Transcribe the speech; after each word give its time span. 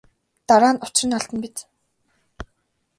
Дараа 0.47 0.71
нь 0.73 0.81
учир 0.85 1.05
нь 1.07 1.15
олдоно 1.17 1.39
биз. 1.43 1.57